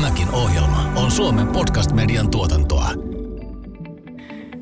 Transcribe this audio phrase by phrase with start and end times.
[0.00, 2.88] Tämäkin ohjelma on Suomen podcast-median tuotantoa.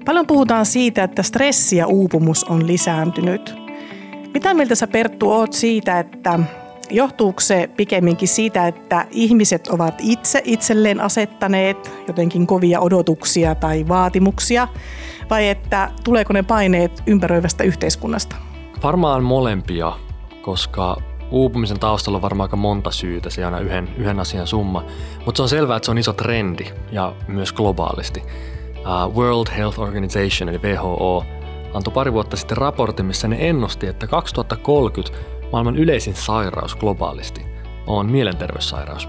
[0.04, 3.54] Paljon puhutaan siitä, että stressi ja uupumus on lisääntynyt.
[4.34, 6.38] Mitä mieltä sä Perttu oot siitä, että
[6.90, 14.68] johtuuko se pikemminkin siitä, että ihmiset ovat itse itselleen asettaneet jotenkin kovia odotuksia tai vaatimuksia,
[15.30, 18.36] vai että tuleeko ne paineet ympäröivästä yhteiskunnasta?
[18.82, 19.92] Varmaan molempia,
[20.42, 20.96] koska
[21.30, 24.84] uupumisen taustalla on varmaan aika monta syytä, se on aina yhden, yhden asian summa.
[25.24, 28.22] Mutta se on selvää, että se on iso trendi ja myös globaalisti.
[28.78, 31.24] Uh, World Health Organization eli WHO
[31.74, 35.18] antoi pari vuotta sitten raportin, missä ne ennusti, että 2030
[35.52, 37.46] maailman yleisin sairaus globaalisti
[37.86, 39.08] on mielenterveyssairaus.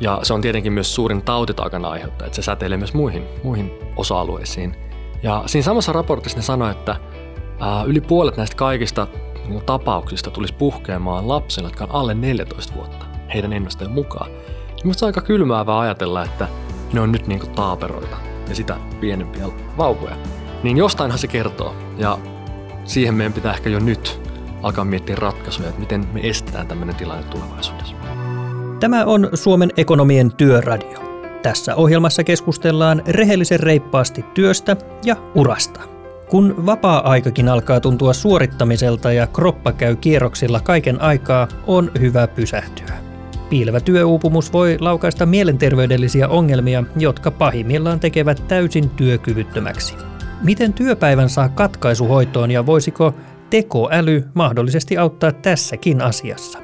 [0.00, 4.76] Ja se on tietenkin myös suurin tautitaakan aiheuttaja, että se säteilee myös muihin, muihin osa-alueisiin.
[5.22, 6.96] Ja siinä samassa raportissa ne sanoi, että
[7.60, 9.06] ää, yli puolet näistä kaikista
[9.66, 14.30] tapauksista tulisi puhkeamaan lapsille, jotka on alle 14 vuotta, heidän ennusteen mukaan.
[14.82, 16.48] Minusta se on aika kylmäävää ajatella, että
[16.92, 18.16] ne on nyt niin kuin taaperoita
[18.48, 19.46] ja sitä pienempiä
[19.78, 20.16] vauvoja.
[20.62, 21.74] Niin jostainhan se kertoo.
[21.98, 22.18] Ja
[22.84, 24.20] siihen meidän pitää ehkä jo nyt
[24.62, 27.94] alkaa miettiä ratkaisuja, että miten me estetään tämmöinen tilanne tulevaisuudessa.
[28.80, 30.98] Tämä on Suomen ekonomien työradio.
[31.42, 35.93] Tässä ohjelmassa keskustellaan rehellisen reippaasti työstä ja urasta.
[36.28, 42.94] Kun vapaa-aikakin alkaa tuntua suorittamiselta ja kroppa käy kierroksilla kaiken aikaa, on hyvä pysähtyä.
[43.50, 49.94] Piilevä työuupumus voi laukaista mielenterveydellisiä ongelmia, jotka pahimmillaan tekevät täysin työkyvyttömäksi.
[50.42, 53.14] Miten työpäivän saa katkaisuhoitoon ja voisiko
[53.50, 56.63] tekoäly mahdollisesti auttaa tässäkin asiassa?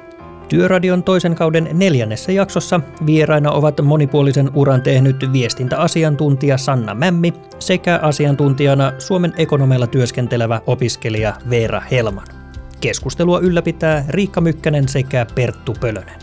[0.51, 8.93] Työradion toisen kauden neljännessä jaksossa vieraina ovat monipuolisen uran tehnyt viestintäasiantuntija Sanna Mämmi sekä asiantuntijana
[8.99, 12.27] Suomen ekonomella työskentelevä opiskelija Veera Helman.
[12.81, 16.19] Keskustelua ylläpitää Riikka Mykkänen sekä Perttu Pölönen.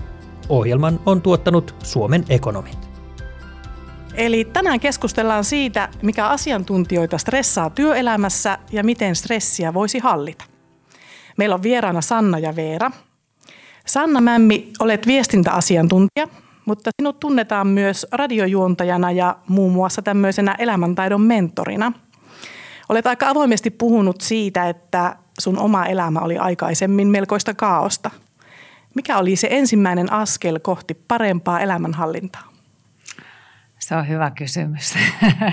[0.48, 2.78] Ohjelman on tuottanut Suomen ekonomit.
[4.14, 10.44] Eli tänään keskustellaan siitä, mikä asiantuntijoita stressaa työelämässä ja miten stressiä voisi hallita.
[11.36, 12.90] Meillä on vieraana Sanna ja Veera.
[13.88, 16.28] Sanna Mämmi, olet viestintäasiantuntija,
[16.64, 21.92] mutta sinut tunnetaan myös radiojuontajana ja muun muassa tämmöisenä elämäntaidon mentorina.
[22.88, 28.10] Olet aika avoimesti puhunut siitä, että sun oma elämä oli aikaisemmin melkoista kaaosta.
[28.94, 32.48] Mikä oli se ensimmäinen askel kohti parempaa elämänhallintaa?
[33.78, 34.94] Se on hyvä kysymys.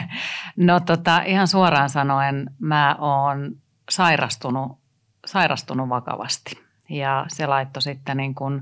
[0.57, 3.56] no tota, ihan suoraan sanoen mä oon
[3.90, 4.79] sairastunut,
[5.25, 8.62] sairastunut vakavasti ja se laittoi sitten niin kuin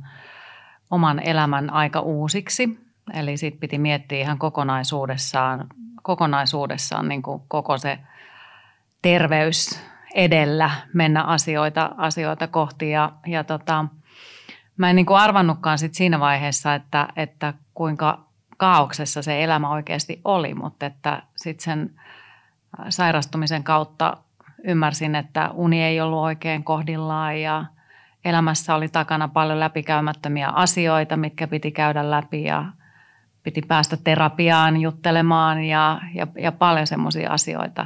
[0.92, 2.80] oman elämän aika uusiksi.
[3.14, 5.68] Eli sitten piti miettiä ihan kokonaisuudessaan,
[6.04, 8.00] kokonaisuudessaan niin kuin koko se
[9.02, 9.80] terveys
[10.14, 12.90] edellä mennä asioita, asioita kohti.
[12.90, 13.86] Ja, ja tota,
[14.78, 18.20] mä en niin kuin arvannutkaan sit siinä vaiheessa, että, että kuinka
[18.58, 21.92] kaauksessa se elämä oikeasti oli, mutta että sitten sen
[22.90, 24.18] sairastumisen kautta
[24.64, 27.66] ymmärsin, että uni ei ollut oikein kohdillaan ja
[28.26, 32.66] elämässä oli takana paljon läpikäymättömiä asioita, mitkä piti käydä läpi ja
[33.44, 37.86] piti päästä terapiaan juttelemaan ja, ja, ja paljon semmoisia asioita.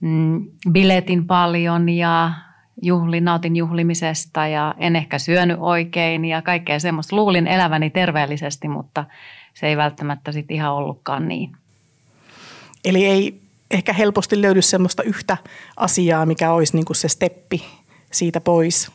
[0.00, 2.32] Mm, biletin paljon ja
[2.82, 7.16] juhlin, nautin juhlimisesta ja en ehkä syönyt oikein ja kaikkea semmoista.
[7.16, 9.04] Luulin eläväni terveellisesti, mutta
[9.54, 11.56] se ei välttämättä sitten ihan ollutkaan niin.
[12.84, 13.40] Eli ei
[13.70, 15.36] ehkä helposti löydy semmoista yhtä
[15.76, 17.64] asiaa, mikä olisi niin kuin se steppi
[18.10, 18.92] siitä pois?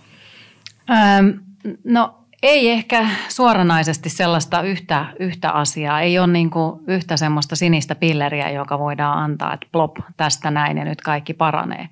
[0.89, 1.39] Öm,
[1.83, 6.01] no ei ehkä suoranaisesti sellaista yhtä, yhtä asiaa.
[6.01, 6.51] Ei ole niin
[6.87, 11.89] yhtä semmoista sinistä pilleriä, joka voidaan antaa, että plop, tästä näin ja nyt kaikki paranee.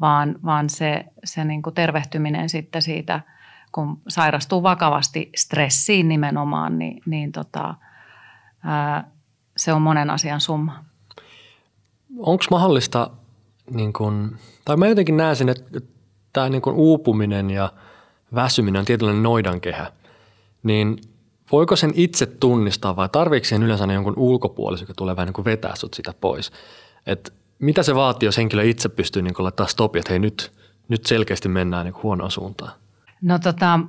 [0.00, 3.20] Vaan, vaan se, se niin tervehtyminen sitten siitä,
[3.72, 7.74] kun sairastuu vakavasti stressiin nimenomaan, niin, niin tota,
[8.64, 9.04] ää,
[9.56, 10.84] se on monen asian summa.
[12.18, 13.10] Onko mahdollista,
[13.70, 15.80] niin kun, tai mä jotenkin näen sen, että
[16.32, 17.72] tämä niin uupuminen ja–
[18.34, 19.92] väsyminen on tietynlainen noidankehä,
[20.62, 20.98] niin
[21.52, 25.44] voiko sen itse tunnistaa vai tarvitseeko sen yleensä jonkun ulkopuolisen, joka tulee vähän niin kuin
[25.44, 26.52] vetää sut sitä pois?
[27.06, 30.52] Et mitä se vaatii, jos henkilö itse pystyy niin laittaa stopia, että hei nyt,
[30.88, 32.72] nyt selkeästi mennään niin huonoon suuntaan?
[33.22, 33.80] No tota,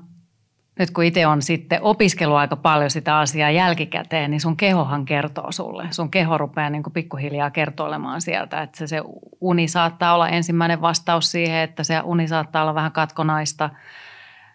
[0.79, 5.51] nyt kun itse on sitten opiskellut aika paljon sitä asiaa jälkikäteen, niin sun kehohan kertoo
[5.51, 5.87] sulle.
[5.91, 9.01] Sun keho rupeaa niin kuin pikkuhiljaa kertoilemaan sieltä, että se, se
[9.41, 13.69] uni saattaa olla ensimmäinen vastaus siihen, että se uni saattaa olla vähän katkonaista–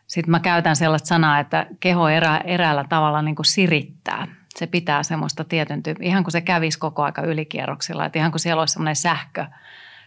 [0.08, 4.26] sitten mä käytän sellaista sanaa, että keho erä, eräällä tavalla niin kuin sirittää.
[4.56, 8.40] Se pitää semmoista tietyn tyyppi, ihan kuin se kävisi koko aika ylikierroksilla, että ihan kuin
[8.40, 9.46] siellä olisi semmoinen sähkö,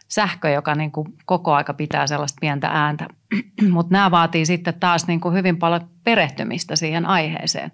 [0.08, 3.08] sähkö, joka niin kuin koko aika pitää sellaista pientä ääntä.
[3.72, 7.72] Mutta nämä vaatii sitten taas niin kuin hyvin paljon perehtymistä siihen aiheeseen.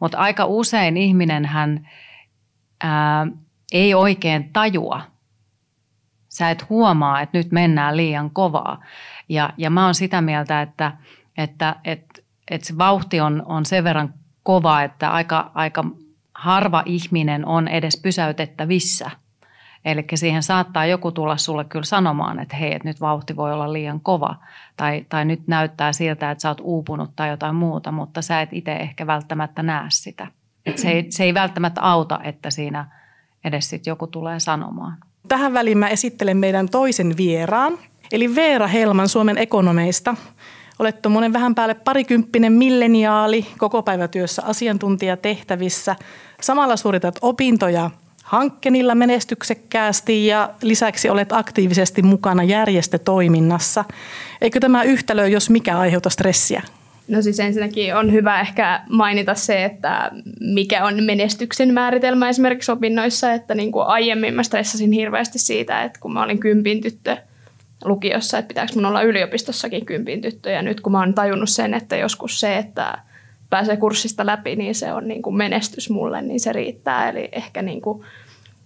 [0.00, 1.88] Mutta aika usein ihminen hän
[2.84, 3.26] ää,
[3.72, 5.02] ei oikein tajua.
[6.28, 8.84] Sä et huomaa, että nyt mennään liian kovaa.
[9.28, 10.92] Ja, ja mä oon sitä mieltä, että,
[11.42, 15.84] että, että, että se vauhti on, on sen verran kova, että aika, aika
[16.34, 19.10] harva ihminen on edes pysäytettävissä–
[19.84, 23.72] Eli siihen saattaa joku tulla sulle kyllä sanomaan, että hei, että nyt vauhti voi olla
[23.72, 24.36] liian kova
[24.76, 28.48] tai, tai nyt näyttää siltä, että sä oot uupunut tai jotain muuta, mutta sä et
[28.52, 30.26] itse ehkä välttämättä näe sitä.
[30.66, 32.86] Et se, ei, se ei välttämättä auta, että siinä
[33.44, 34.96] edes sit joku tulee sanomaan.
[35.28, 37.78] Tähän väliin mä esittelen meidän toisen vieraan,
[38.12, 40.16] eli Veera Helman Suomen ekonomeista.
[40.80, 45.96] Olet tuommoinen vähän päälle parikymppinen milleniaali, koko päivätyössä asiantuntijatehtävissä.
[46.40, 47.90] Samalla suoritat opintoja
[48.24, 53.84] hankkenilla menestyksekkäästi ja lisäksi olet aktiivisesti mukana järjestötoiminnassa.
[54.40, 56.62] Eikö tämä yhtälö, jos mikä, aiheuta stressiä?
[57.08, 60.10] No siis ensinnäkin on hyvä ehkä mainita se, että
[60.40, 66.00] mikä on menestyksen määritelmä esimerkiksi opinnoissa, että niin kuin aiemmin mä stressasin hirveästi siitä, että
[66.00, 67.16] kun mä olin kympin tyttö
[67.84, 71.74] lukiossa, että pitääkö mun olla yliopistossakin kympin tyttö ja nyt kun mä oon tajunnut sen,
[71.74, 72.98] että joskus se, että
[73.50, 77.10] pääsee kurssista läpi, niin se on niin kuin menestys mulle, niin se riittää.
[77.10, 78.04] Eli ehkä niin kuin,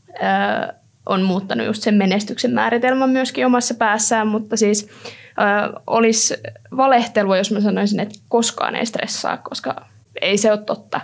[0.09, 0.75] ö,
[1.07, 6.35] on muuttanut just sen menestyksen määritelmän myöskin omassa päässään, mutta siis ö, olisi
[6.77, 9.87] valehtelua, jos mä sanoisin, että koskaan ei stressaa, koska
[10.21, 11.01] ei se ole totta.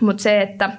[0.00, 0.70] Mutta se, että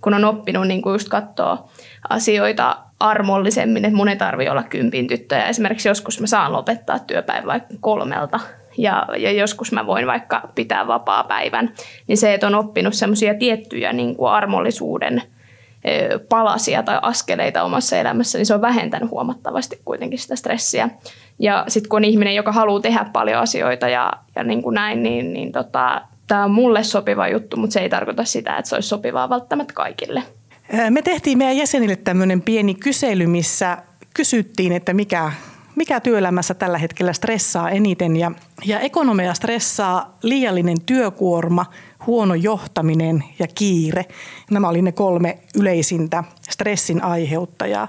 [0.00, 1.70] kun on oppinut niin kuin just katsoa
[2.08, 5.48] asioita armollisemmin, että mun ei tarvi olla kympin tyttöjä.
[5.48, 8.40] Esimerkiksi joskus mä saan lopettaa työpäivä vaikka kolmelta
[8.78, 11.72] ja, ja joskus mä voin vaikka pitää vapaa-päivän,
[12.06, 15.22] niin se, että on oppinut semmoisia tiettyjä niin kuin armollisuuden
[16.28, 20.88] palasia tai askeleita omassa elämässä, niin se on vähentänyt huomattavasti kuitenkin sitä stressiä.
[21.38, 25.02] Ja sitten kun on ihminen, joka haluaa tehdä paljon asioita ja, ja niin kuin näin,
[25.02, 28.74] niin, niin tota, tämä on mulle sopiva juttu, mutta se ei tarkoita sitä, että se
[28.74, 30.22] olisi sopivaa välttämättä kaikille.
[30.90, 33.78] Me tehtiin meidän jäsenille tämmöinen pieni kysely, missä
[34.14, 35.32] kysyttiin, että mikä
[35.78, 38.16] mikä työelämässä tällä hetkellä stressaa eniten.
[38.16, 38.32] Ja,
[38.64, 41.66] ja ekonomia stressaa liiallinen työkuorma,
[42.06, 44.04] huono johtaminen ja kiire.
[44.50, 47.88] Nämä oli ne kolme yleisintä stressin aiheuttajaa.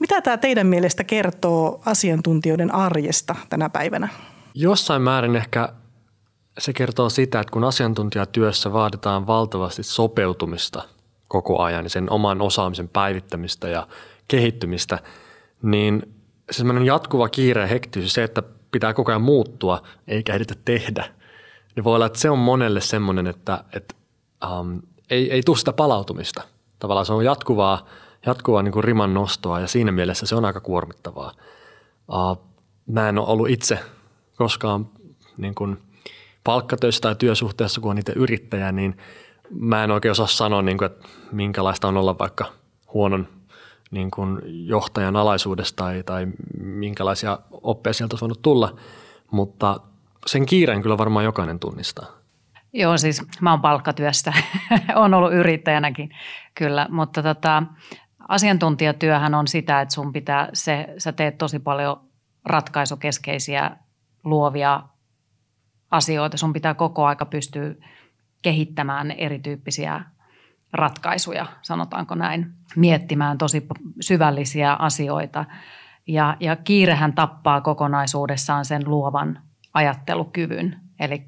[0.00, 4.08] Mitä tämä teidän mielestä kertoo asiantuntijoiden arjesta tänä päivänä?
[4.54, 5.68] Jossain määrin ehkä
[6.58, 10.82] se kertoo sitä, että kun asiantuntijatyössä vaaditaan valtavasti sopeutumista
[11.30, 13.86] koko ajan, niin sen oman osaamisen päivittämistä ja
[14.28, 14.98] kehittymistä,
[15.62, 16.14] niin
[16.50, 18.42] semmoinen jatkuva kiire ja hektisyys, se, että
[18.72, 21.04] pitää koko ajan muuttua eikä ehditä tehdä,
[21.76, 23.94] niin voi olla, että se on monelle semmoinen, että, että
[24.60, 26.42] um, ei, ei tule sitä palautumista.
[26.78, 27.86] Tavallaan se on jatkuvaa,
[28.26, 31.32] jatkuvaa niin kuin riman nostoa ja siinä mielessä se on aika kuormittavaa.
[32.08, 32.50] Uh,
[32.86, 33.78] mä en ole ollut itse
[34.36, 34.88] koskaan
[35.36, 35.78] niin kuin
[36.44, 38.96] palkkatöissä tai työsuhteessa, kun on niitä yrittäjä, niin
[39.50, 42.44] mä en oikein osaa sanoa, niin kuin, että minkälaista on olla vaikka
[42.94, 43.28] huonon
[43.90, 46.26] niin kuin johtajan alaisuudesta tai, tai
[46.58, 48.76] minkälaisia oppeja sieltä olisi voinut tulla,
[49.30, 49.80] mutta
[50.26, 52.06] sen kiireen kyllä varmaan jokainen tunnistaa.
[52.72, 54.32] Joo, siis mä oon palkkatyöstä,
[54.94, 56.10] on ollut yrittäjänäkin
[56.54, 57.62] kyllä, mutta tota,
[58.28, 62.00] asiantuntijatyöhän on sitä, että sun pitää, se, sä teet tosi paljon
[62.44, 63.70] ratkaisukeskeisiä
[64.24, 64.82] luovia
[65.90, 66.36] asioita.
[66.36, 67.74] Sun pitää koko aika pystyä
[68.42, 70.00] kehittämään erityyppisiä
[70.72, 73.66] ratkaisuja, sanotaanko näin, miettimään tosi
[74.00, 75.44] syvällisiä asioita.
[76.06, 79.38] Ja, ja kiirehän tappaa kokonaisuudessaan sen luovan
[79.74, 80.80] ajattelukyvyn.
[81.00, 81.26] Eli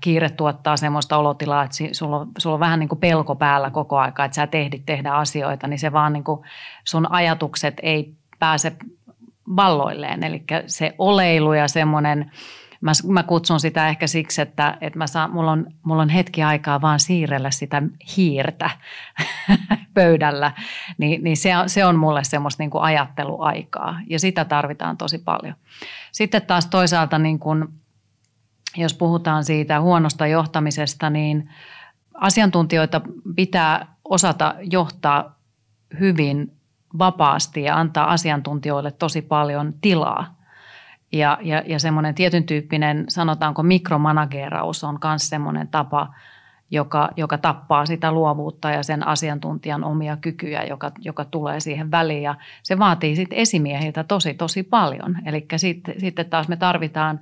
[0.00, 3.98] kiire tuottaa semmoista olotilaa, että sulla on, sulla on vähän niin kuin pelko päällä koko
[3.98, 6.40] aika, että sä tehdit tehdä asioita, niin se vaan niin kuin
[6.84, 8.76] sun ajatukset ei pääse
[9.56, 10.24] valloilleen.
[10.24, 12.30] Eli se oleilu ja semmoinen–
[12.80, 16.42] Mä, mä kutsun sitä ehkä siksi, että, että mä saan, mulla, on, mulla on hetki
[16.42, 17.82] aikaa vaan siirrellä sitä
[18.16, 18.70] hiirtä
[19.94, 20.52] pöydällä,
[20.98, 25.18] niin, niin se, on, se on mulle semmoista niin kuin ajatteluaikaa ja sitä tarvitaan tosi
[25.18, 25.54] paljon.
[26.12, 27.68] Sitten taas toisaalta, niin kuin,
[28.76, 31.50] jos puhutaan siitä huonosta johtamisesta, niin
[32.14, 33.00] asiantuntijoita
[33.36, 35.38] pitää osata johtaa
[36.00, 36.56] hyvin
[36.98, 40.35] vapaasti ja antaa asiantuntijoille tosi paljon tilaa
[41.18, 46.14] ja, ja, ja semmoinen tietyn tyyppinen, sanotaanko mikromanageeraus on myös semmoinen tapa,
[46.70, 52.22] joka, joka tappaa sitä luovuutta ja sen asiantuntijan omia kykyjä, joka, joka tulee siihen väliin.
[52.22, 55.18] Ja se vaatii sitten esimiehiltä tosi, tosi paljon.
[55.26, 57.20] Eli sitten, sitten taas me tarvitaan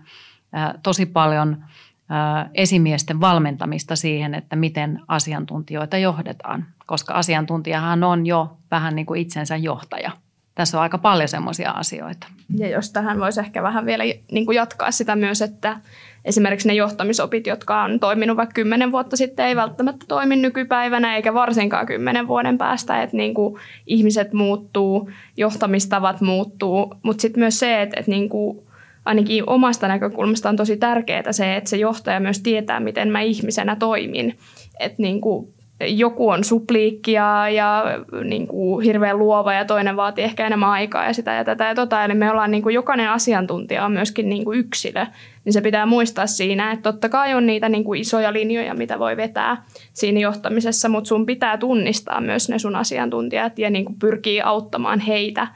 [0.55, 1.65] ä, tosi paljon
[2.11, 6.67] ä, esimiesten valmentamista siihen, että miten asiantuntijoita johdetaan.
[6.87, 10.24] Koska asiantuntijahan on jo vähän niin kuin itsensä johtaja.
[10.54, 12.26] Tässä on aika paljon semmoisia asioita.
[12.56, 15.76] Ja jos tähän voisi ehkä vähän vielä niin kuin jatkaa sitä myös, että
[16.25, 21.34] esimerkiksi ne johtamisopit, jotka on toiminut vaikka kymmenen vuotta sitten, ei välttämättä toimi nykypäivänä eikä
[21.34, 27.82] varsinkaan kymmenen vuoden päästä, että niin kuin ihmiset muuttuu, johtamistavat muuttuu, mutta sitten myös se,
[27.82, 28.66] että, että niin kuin
[29.04, 33.76] ainakin omasta näkökulmasta on tosi tärkeää se, että se johtaja myös tietää, miten mä ihmisenä
[33.76, 34.38] toimin.
[34.80, 37.85] Että niin kuin joku on supliikkia ja
[38.25, 41.75] niin kuin hirveän luova ja toinen vaatii ehkä enemmän aikaa ja sitä ja tätä ja
[41.75, 42.04] tota.
[42.04, 45.07] Eli me ollaan niin kuin jokainen asiantuntija on myöskin niin kuin yksilö,
[45.45, 48.99] niin se pitää muistaa siinä, että totta kai on niitä niin kuin isoja linjoja, mitä
[48.99, 53.99] voi vetää siinä johtamisessa, mutta sun pitää tunnistaa myös ne sun asiantuntijat ja niin kuin
[53.99, 55.47] pyrkii auttamaan heitä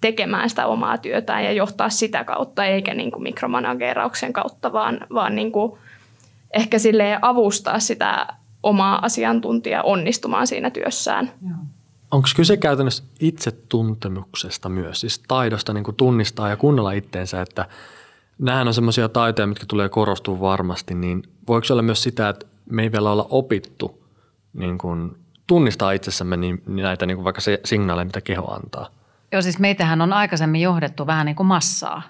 [0.00, 5.34] tekemään sitä omaa työtään ja johtaa sitä kautta, eikä niin kuin mikromanageerauksen kautta, vaan, vaan
[5.34, 5.72] niin kuin
[6.54, 8.26] ehkä silleen avustaa sitä
[8.66, 11.32] omaa asiantuntijaa onnistumaan siinä työssään.
[12.10, 17.66] Onko kyse käytännössä itsetuntemuksesta myös, siis taidosta niin kuin tunnistaa ja kuunnella itteensä, että
[18.38, 22.82] nämähän on semmoisia taitoja, mitkä tulee korostua varmasti, niin voiko olla myös sitä, että me
[22.82, 24.02] ei vielä olla opittu
[24.52, 28.88] niin kuin tunnistaa itsessämme niin, näitä niin kuin vaikka se signaaleja, mitä keho antaa?
[29.32, 32.02] Joo, siis meitähän on aikaisemmin johdettu vähän niin kuin massaa.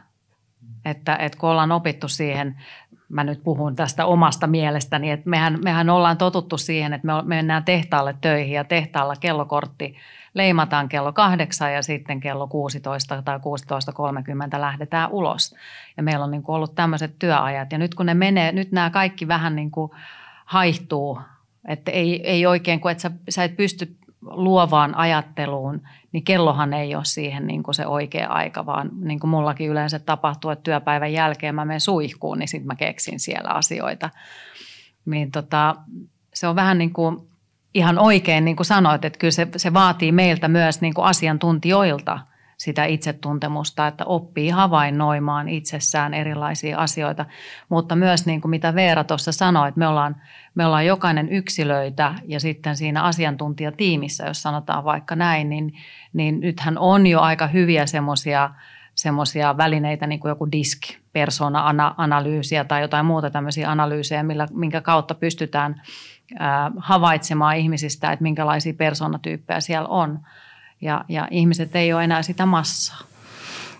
[0.85, 2.63] Että, että kun ollaan opittu siihen
[3.09, 7.65] mä nyt puhun tästä omasta mielestäni, että mehän, mehän ollaan totuttu siihen, että me mennään
[7.65, 9.97] tehtaalle töihin ja tehtaalla kellokortti
[10.35, 15.55] leimataan kello kahdeksan ja sitten kello 16 tai 16.30 lähdetään ulos.
[15.97, 18.91] Ja meillä on niin kuin ollut tämmöiset työajat ja nyt kun ne menee, nyt nämä
[18.91, 19.91] kaikki vähän niin kuin
[20.45, 21.21] haihtuu,
[21.69, 25.83] että ei, ei oikein, kun et sä, sä et pysty luovaan ajatteluun,
[26.13, 29.99] niin kellohan ei ole siihen niin kuin se oikea aika, vaan niin kuin mullakin yleensä
[29.99, 34.11] tapahtuu, että työpäivän jälkeen mä menen suihkuun, niin sitten mä keksin siellä asioita.
[35.07, 35.77] Niin tota,
[36.35, 37.17] se on vähän niin kuin
[37.75, 42.19] ihan oikein, niin kuin sanoit, että kyllä se, se vaatii meiltä myös niin kuin asiantuntijoilta–
[42.57, 47.25] sitä itsetuntemusta, että oppii havainnoimaan itsessään erilaisia asioita.
[47.69, 50.17] Mutta myös niin kuin mitä Veera tuossa sanoi, että me ollaan,
[50.55, 55.73] me ollaan jokainen yksilöitä ja sitten siinä asiantuntijatiimissä, jos sanotaan vaikka näin, niin,
[56.13, 58.51] niin nythän on jo aika hyviä semmoisia
[58.97, 60.81] semmoisia välineitä, niin kuin joku disk,
[61.13, 65.83] persona-analyysiä tai jotain muuta tämmöisiä analyysejä, millä, minkä kautta pystytään
[66.39, 70.21] ää, havaitsemaan ihmisistä, että minkälaisia persoonatyyppejä siellä on
[70.81, 73.01] ja, ja ihmiset ei ole enää sitä massaa.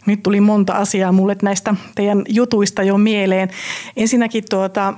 [0.07, 3.51] Nyt tuli monta asiaa mulle näistä teidän jutuista jo mieleen.
[3.97, 4.95] Ensinnäkin tuota,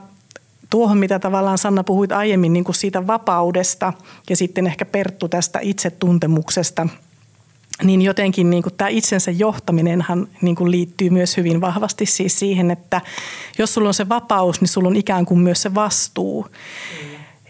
[0.70, 3.92] tuohon, mitä tavallaan Sanna puhuit aiemmin niin kuin siitä vapaudesta
[4.30, 6.88] ja sitten ehkä Perttu tästä itsetuntemuksesta,
[7.82, 12.70] niin jotenkin niin kuin tämä itsensä johtaminenhan niin kuin liittyy myös hyvin vahvasti siis siihen,
[12.70, 13.00] että
[13.58, 16.46] jos sulla on se vapaus, niin sulla on ikään kuin myös se vastuu.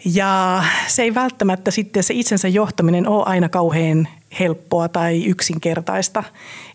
[0.04, 4.08] Ja se ei välttämättä sitten se itsensä johtaminen ole aina kauhean
[4.40, 6.24] helppoa tai yksinkertaista,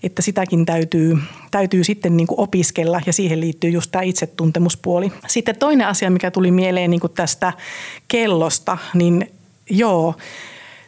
[0.03, 1.18] että sitäkin täytyy,
[1.51, 5.12] täytyy sitten niin kuin opiskella ja siihen liittyy just tämä itsetuntemuspuoli.
[5.27, 7.53] Sitten toinen asia, mikä tuli mieleen niin kuin tästä
[8.08, 9.32] kellosta, niin
[9.70, 10.15] joo,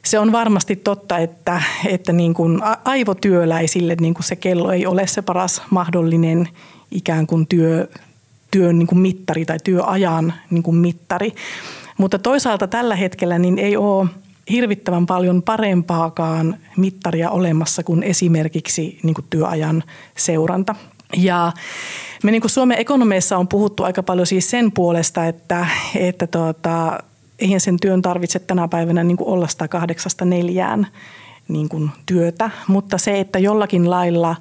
[0.06, 5.08] se on varmasti totta, että, että niin kuin aivotyöläisille niin kuin se kello ei ole
[5.08, 6.50] se paras mahdollinen
[6.92, 7.88] ikään kuin työ,
[8.52, 11.34] työn niin kuin mittari tai työajan niin kuin mittari.
[11.98, 14.10] Mutta toisaalta tällä hetkellä niin ei ole
[14.50, 19.84] hirvittävän paljon parempaakaan mittaria olemassa kuin esimerkiksi niin kuin työajan
[20.18, 20.76] seuranta.
[21.18, 21.52] Ja
[22.24, 27.00] me niin kuin Suomen ekonomeissa on puhuttu aika paljon siis sen puolesta, että, että tuota,
[27.40, 30.88] eihän sen työn tarvitse tänä päivänä niin kuin olla sitä kahdeksasta neljään
[31.48, 34.36] niin kuin työtä, mutta se, että jollakin lailla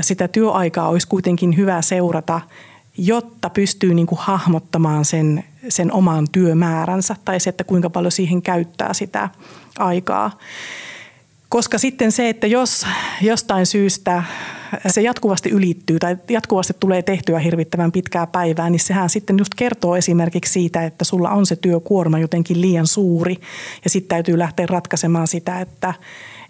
[0.00, 2.40] sitä työaikaa olisi kuitenkin hyvä seurata–
[2.98, 8.42] jotta pystyy niin kuin hahmottamaan sen, sen oman työmääränsä tai se, että kuinka paljon siihen
[8.42, 9.28] käyttää sitä
[9.78, 10.38] aikaa.
[11.48, 12.86] Koska sitten se, että jos
[13.22, 14.22] jostain syystä
[14.86, 19.96] se jatkuvasti ylittyy tai jatkuvasti tulee tehtyä hirvittävän pitkää päivää, niin sehän sitten just kertoo
[19.96, 23.36] esimerkiksi siitä, että sulla on se työkuorma jotenkin liian suuri
[23.84, 25.94] ja sitten täytyy lähteä ratkaisemaan sitä, että,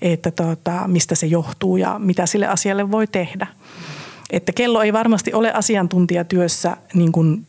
[0.02, 3.46] että tota, mistä se johtuu ja mitä sille asialle voi tehdä.
[4.30, 7.46] Että kello ei varmasti ole asiantuntijatyössä niin kuin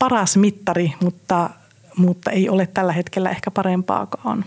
[0.00, 1.50] paras mittari, mutta,
[1.96, 4.44] mutta ei ole tällä hetkellä ehkä parempaakaan.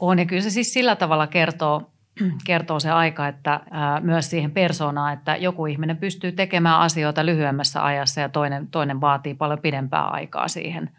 [0.00, 1.90] On ja kyllä se siis sillä tavalla kertoo,
[2.46, 7.84] kertoo se aika, että ää, myös siihen persoonaan, että joku ihminen pystyy tekemään asioita lyhyemmässä
[7.84, 10.90] ajassa ja toinen, toinen vaatii paljon pidempää aikaa siihen.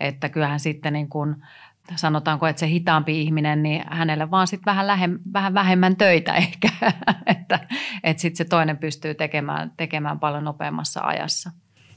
[0.00, 1.36] Että kyllähän sitten niin kuin
[1.96, 6.68] sanotaanko, että se hitaampi ihminen, niin hänelle vaan sitten vähän, lähem, vähän vähemmän töitä ehkä,
[7.26, 7.60] että,
[8.04, 11.50] että sitten se toinen pystyy tekemään, tekemään paljon nopeammassa ajassa.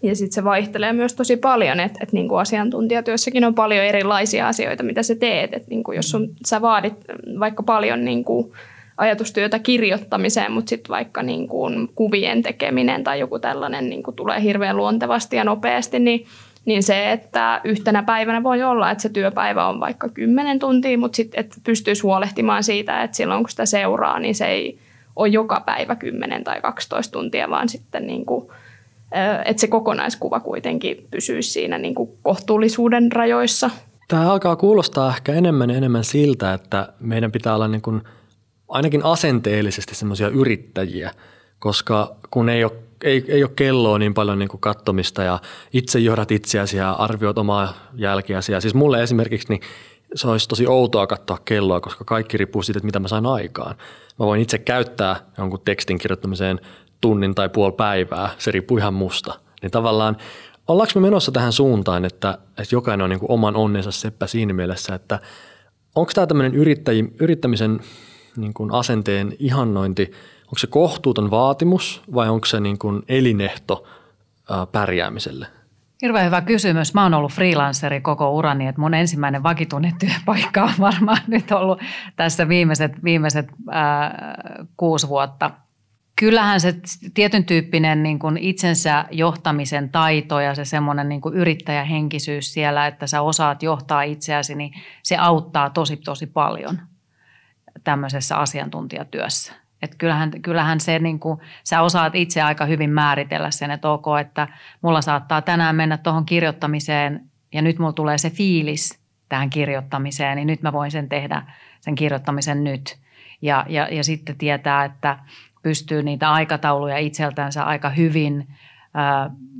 [0.04, 4.48] Ja sitten se vaihtelee myös tosi paljon, että, että niin kuin asiantuntijatyössäkin on paljon erilaisia
[4.48, 5.54] asioita, mitä sä teet.
[5.54, 6.94] Että niin kuin jos sun, sä vaadit
[7.40, 8.52] vaikka paljon niin kuin
[8.98, 14.42] ajatustyötä kirjoittamiseen, mutta sitten vaikka niin kuin kuvien tekeminen tai joku tällainen niin kuin tulee
[14.42, 16.26] hirveän luontevasti ja nopeasti, niin
[16.66, 21.16] niin se, että yhtenä päivänä voi olla, että se työpäivä on vaikka 10 tuntia, mutta
[21.16, 24.80] sitten että pystyisi huolehtimaan siitä, että silloin kun sitä seuraa, niin se ei
[25.16, 28.48] ole joka päivä 10 tai 12 tuntia, vaan sitten niin kuin,
[29.46, 33.70] että se kokonaiskuva kuitenkin pysyisi siinä niin kuin kohtuullisuuden rajoissa.
[34.08, 38.02] Tämä alkaa kuulostaa ehkä enemmän ja enemmän siltä, että meidän pitää olla niin kuin
[38.68, 41.12] ainakin asenteellisesti semmoisia yrittäjiä,
[41.60, 42.72] koska kun ei ole
[43.04, 45.40] ei, ei ole kelloa niin paljon niin kuin kattomista ja
[45.74, 48.52] itse johdat itseäsi ja arvioit omaa jälkeäsi.
[48.52, 49.62] Ja siis mulle esimerkiksi niin
[50.16, 53.76] se olisi tosi outoa katsoa kelloa, koska kaikki riippuu siitä, että mitä mä sain aikaan.
[54.20, 56.60] Mä voin itse käyttää jonkun tekstin kirjoittamiseen
[57.02, 59.40] tunnin tai puoli päivää, se riippuu ihan musta.
[59.62, 60.18] Niin tavallaan
[60.68, 64.54] ollaanko me menossa tähän suuntaan, että, että jokainen on niin kuin oman onnensa seppä siinä
[64.54, 65.20] mielessä, että
[65.96, 66.54] onko tämä tämmöinen
[67.20, 67.80] yrittämisen
[68.38, 70.12] niin kuin asenteen ihannointi–
[70.52, 73.84] onko se kohtuuton vaatimus vai onko se niin kuin elinehto
[74.72, 75.48] pärjäämiselle?
[76.02, 76.94] Hirveän hyvä kysymys.
[76.94, 81.80] Mä oon ollut freelanceri koko urani, että mun ensimmäinen vakituinen työpaikka on varmaan nyt ollut
[82.16, 84.36] tässä viimeiset, viimeiset ää,
[84.78, 85.52] kuusi vuotta.
[86.22, 86.76] Kyllähän se
[87.14, 93.08] tietyn tyyppinen niin kuin itsensä johtamisen taito ja se semmoinen niin kuin yrittäjähenkisyys siellä, että
[93.08, 94.74] sä osaat johtaa itseäsi, niin
[95.04, 96.80] se auttaa tosi tosi paljon
[97.84, 99.54] tämmöisessä asiantuntijatyössä.
[99.82, 104.06] Että kyllähän, kyllähän se, niin kuin, sä osaat itse aika hyvin määritellä sen, että ok,
[104.22, 104.48] että
[104.82, 107.22] mulla saattaa tänään mennä tuohon kirjoittamiseen
[107.54, 109.00] ja nyt mulla tulee se fiilis
[109.30, 111.44] tähän kirjoittamiseen, niin nyt mä voin sen tehdä,
[111.80, 112.98] sen kirjoittamisen nyt.
[113.42, 115.18] Ja, ja, ja sitten tietää, että
[115.62, 118.48] pystyy niitä aikatauluja itseltänsä aika hyvin–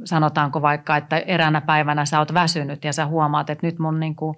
[0.04, 4.16] sanotaanko vaikka, että eräänä päivänä sä oot väsynyt ja sä huomaat, että nyt mun niin
[4.16, 4.38] kuin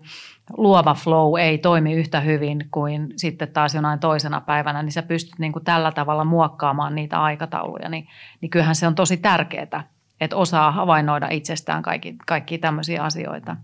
[0.58, 5.40] luova flow ei toimi yhtä hyvin kuin sitten taas jonain toisena päivänä, niin sä pystyt
[5.40, 8.08] niin kuin tällä tavalla muokkaamaan niitä aikatauluja, niin,
[8.42, 9.84] niin kyllähän se on tosi tärkeää,
[10.22, 13.58] että osaa havainnoida itsestään kaikki, kaikki tämmöisiä asioita.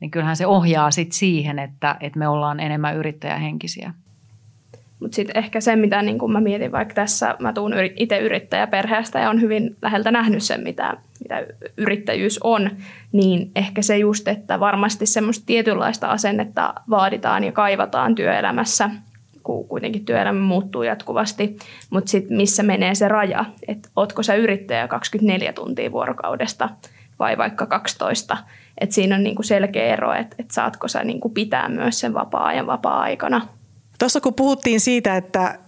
[0.00, 3.92] Niin kyllähän se ohjaa sitten siihen, että, että me ollaan enemmän yrittäjähenkisiä.
[5.00, 9.18] Mutta sitten ehkä se, mitä niin kun mä mietin vaikka tässä, mä tuun itse yrittäjäperheestä
[9.18, 12.70] ja on hyvin läheltä nähnyt sen, mitä, mitä yrittäjyys on,
[13.12, 18.90] niin ehkä se just, että varmasti semmoista tietynlaista asennetta vaaditaan ja kaivataan työelämässä,
[19.42, 21.56] kun kuitenkin työelämä muuttuu jatkuvasti,
[21.90, 26.68] mutta sitten missä menee se raja, että ootko sä yrittäjä 24 tuntia vuorokaudesta
[27.18, 28.36] vai vaikka 12,
[28.78, 32.66] että siinä on niinku selkeä ero, että, että saatko sä niinku pitää myös sen vapaa-ajan
[32.66, 33.40] vapaa-aikana–
[33.98, 35.58] Tuossa kun puhuttiin siitä, että,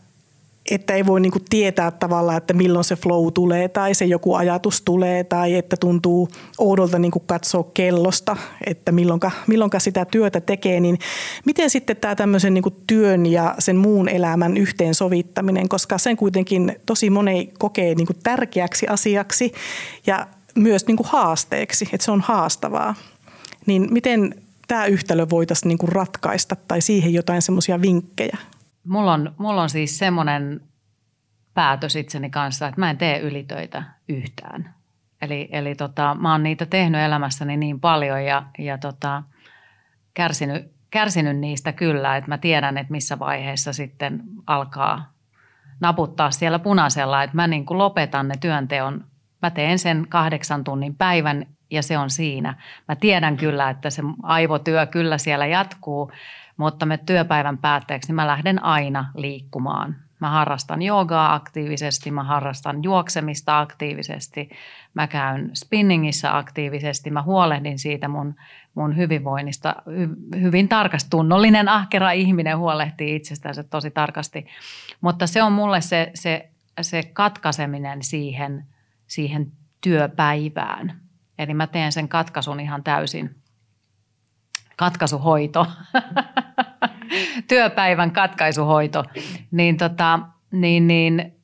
[0.71, 4.83] että ei voi niinku tietää tavallaan, että milloin se flow tulee tai se joku ajatus
[4.83, 8.37] tulee tai että tuntuu oudolta niinku katsoa kellosta,
[8.67, 10.99] että milloinka, milloinka sitä työtä tekee, niin
[11.45, 17.11] miten sitten tämä tämmöisen niinku työn ja sen muun elämän yhteensovittaminen, koska sen kuitenkin tosi
[17.11, 19.53] moni kokee niinku tärkeäksi asiaksi
[20.07, 22.95] ja myös niinku haasteeksi, että se on haastavaa.
[23.67, 24.35] Niin miten
[24.69, 28.37] tämä yhtälö voitaisiin niin kuin ratkaista tai siihen jotain semmoisia vinkkejä?
[28.85, 30.61] Mulla on, mulla on siis semmoinen
[31.55, 34.75] päätös itseni kanssa, että mä en tee ylitöitä yhtään.
[35.23, 39.23] Eli, eli tota, mä oon niitä tehnyt elämässäni niin paljon ja, ja tota,
[40.15, 45.13] kärsinyt, kärsinyt niistä kyllä, että mä tiedän, että missä vaiheessa sitten alkaa
[45.81, 49.05] naputtaa siellä punaisella, että mä niin kuin lopetan ne työnteon.
[49.43, 52.55] Mä teen sen kahdeksan tunnin päivän ja se on siinä.
[52.89, 56.13] Mä tiedän kyllä, että se aivotyö kyllä siellä jatkuu,
[56.57, 59.97] mutta me työpäivän päätteeksi niin mä lähden aina liikkumaan.
[60.21, 64.51] Mä harrastan joogaa aktiivisesti, mä harrastan juoksemista aktiivisesti,
[64.95, 68.35] mä käyn spinningissä aktiivisesti, mä huolehdin siitä mun,
[68.75, 69.77] mun hyvinvoinnista.
[69.87, 70.09] Hy,
[70.41, 74.47] hyvin tarkasti tunnollinen, ahkera ihminen huolehtii itsestänsä tosi tarkasti,
[75.01, 76.49] mutta se on mulle se, se,
[76.81, 78.65] se katkaiseminen siihen,
[79.07, 80.93] siihen työpäivään–
[81.39, 83.37] Eli mä teen sen katkaisun ihan täysin.
[84.77, 85.67] Katkaisuhoito.
[87.49, 89.05] Työpäivän katkaisuhoito.
[89.51, 90.21] Niin, tota,
[90.53, 91.39] niin, niin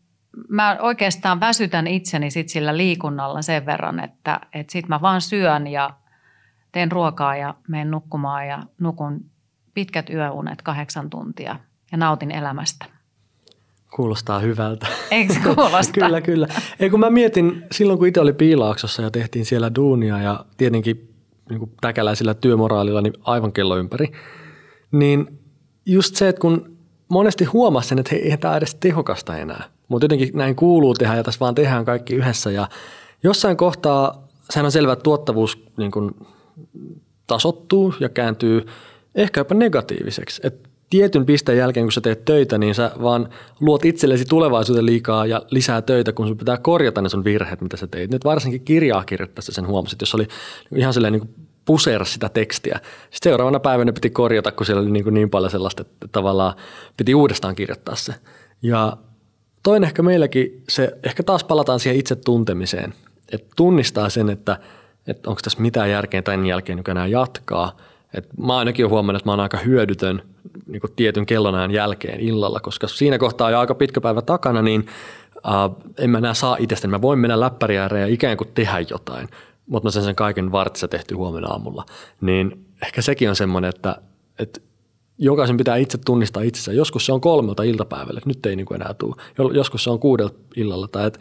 [0.48, 5.66] mä oikeastaan väsytän itseni sit sillä liikunnalla sen verran, että, että sit mä vaan syön
[5.66, 5.90] ja
[6.72, 9.30] teen ruokaa ja menen nukkumaan ja nukun
[9.74, 11.56] pitkät yöunet kahdeksan tuntia
[11.92, 12.93] ja nautin elämästä.
[13.94, 14.86] Kuulostaa hyvältä.
[15.10, 15.92] Eikö kuulosta?
[15.92, 16.48] kyllä, kyllä.
[16.80, 21.14] Ei kun mä mietin silloin, kun itse oli Piilaaksossa ja tehtiin siellä duunia ja tietenkin
[21.50, 24.12] niin kuin täkäläisillä työmoraalilla niin aivan kello ympäri,
[24.92, 25.38] niin
[25.86, 26.76] just se, että kun
[27.08, 31.16] monesti huomasi sen, että hei, eihän tämä edes tehokasta enää, mutta jotenkin näin kuuluu tehdä
[31.16, 32.68] ja tässä vaan tehdään kaikki yhdessä ja
[33.22, 36.10] jossain kohtaa sehän on selvä, että tuottavuus niin kuin
[37.26, 38.66] tasottuu ja kääntyy
[39.14, 40.40] ehkä jopa negatiiviseksi.
[40.44, 43.28] Et tietyn pisteen jälkeen, kun sä teet töitä, niin sä vaan
[43.60, 47.76] luot itsellesi tulevaisuuden liikaa ja lisää töitä, kun sun pitää korjata ne sun virheet, mitä
[47.76, 48.10] sä teit.
[48.10, 50.28] Nyt varsinkin kirjaa kirjoittaessa sen huomasit, jos oli
[50.76, 52.80] ihan silleen niin puseera sitä tekstiä.
[53.10, 56.54] Sitten seuraavana päivänä piti korjata, kun siellä oli niin, niin paljon sellaista, että tavallaan
[56.96, 58.14] piti uudestaan kirjoittaa se.
[58.62, 58.96] Ja
[59.62, 62.94] toinen ehkä meilläkin se, ehkä taas palataan siihen itse tuntemiseen,
[63.32, 64.58] että tunnistaa sen, että,
[65.06, 67.76] että onko tässä mitään järkeä tämän jälkeen joka enää jatkaa.
[68.14, 70.33] Et mä ainakin olen huomannut, että mä oon aika hyödytön
[70.66, 74.86] niin tietyn kellonajan jälkeen illalla, koska siinä kohtaa on aika pitkä päivä takana, niin
[75.36, 76.90] uh, en mä enää saa itsestäni.
[76.90, 79.28] Mä voin mennä läppäri ja ikään kuin tehdä jotain,
[79.66, 81.84] mutta mä sen sen kaiken vartissa tehty huomenna aamulla.
[82.20, 83.96] Niin ehkä sekin on semmoinen, että,
[84.38, 84.60] että
[85.18, 86.72] jokaisen pitää itse tunnistaa itsensä.
[86.72, 89.14] Joskus se on kolmelta iltapäivällä, että nyt ei niin kuin enää tule.
[89.52, 90.88] Joskus se on kuudelta illalla.
[90.88, 91.20] Tai että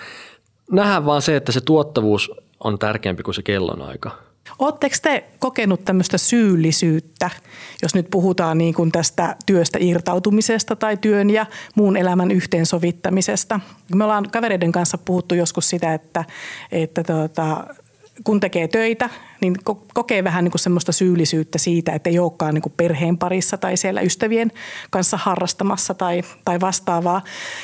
[0.72, 4.12] nähdään vaan se, että se tuottavuus on tärkeämpi kuin se kellonaika.
[4.60, 7.30] Oletteko te kokenut tämmöistä syyllisyyttä,
[7.82, 13.60] jos nyt puhutaan niin kuin tästä työstä irtautumisesta tai työn ja muun elämän yhteensovittamisesta?
[13.96, 16.26] Me ollaan kavereiden kanssa puhuttu joskus sitä, että,
[16.72, 17.68] että tuota,
[18.24, 19.10] kun tekee töitä,
[19.42, 19.56] niin
[19.94, 23.78] kokee vähän niin kuin semmoista syyllisyyttä siitä, että ei olekaan niin kuin perheen parissa tai
[23.78, 24.52] siellä ystävien
[24.90, 27.22] kanssa harrastamassa tai, tai vastaavaa.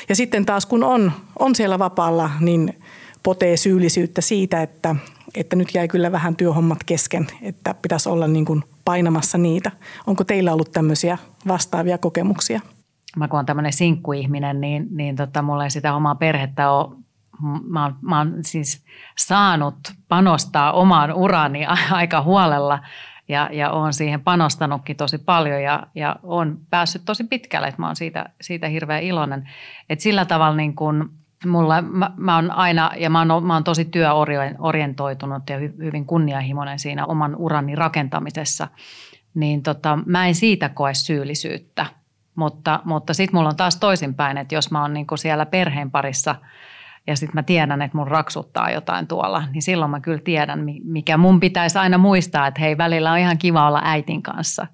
[0.08, 2.80] Ja sitten taas kun on, on siellä vapaalla, niin
[3.22, 4.96] potee syyllisyyttä siitä, että,
[5.34, 9.70] että nyt jäi kyllä vähän työhommat kesken, että pitäisi olla niin kuin painamassa niitä.
[10.06, 12.60] Onko teillä ollut tämmöisiä vastaavia kokemuksia?
[13.16, 16.96] Mä kun olen tämmöinen sinkkuihminen, niin, niin tota, mulla ei sitä omaa perhettä ole
[17.68, 18.84] mä oon, mä oon siis
[19.18, 22.78] saanut panostaa omaan urani aika huolella
[23.28, 27.86] ja, ja oon siihen panostanutkin tosi paljon ja, ja oon päässyt tosi pitkälle, että mä
[27.86, 29.50] oon siitä, siitä hirveän iloinen.
[29.88, 31.12] Et sillä tavalla niin kun
[31.46, 36.06] mulla, mä, mä oon aina, ja mä oon, mä oon tosi työorientoitunut ja hy, hyvin
[36.06, 38.68] kunnianhimoinen siinä oman urani rakentamisessa,
[39.34, 41.86] niin tota, mä en siitä koe syyllisyyttä.
[42.34, 46.34] Mutta, mutta sitten mulla on taas toisinpäin, että jos mä oon niin siellä perheen parissa–
[47.06, 51.16] ja sitten mä tiedän, että mun raksuttaa jotain tuolla, niin silloin mä kyllä tiedän, mikä
[51.16, 54.66] mun pitäisi aina muistaa, että hei, välillä on ihan kiva olla äitin kanssa.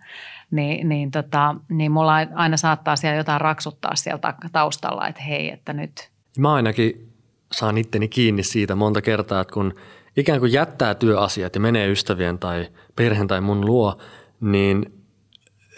[0.50, 5.72] Niin, niin, tota, niin mulla aina saattaa siellä jotain raksuttaa sieltä taustalla, että hei, että
[5.72, 6.10] nyt.
[6.38, 7.12] Mä ainakin
[7.52, 9.74] saan itteni kiinni siitä monta kertaa, että kun
[10.16, 13.98] ikään kuin jättää työasiat ja menee ystävien tai perheen tai mun luo,
[14.40, 14.92] niin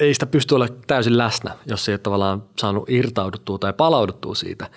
[0.01, 4.71] ei sitä pysty olemaan täysin läsnä, jos ei ole tavallaan saanut irtauduttua tai palauduttua siitä.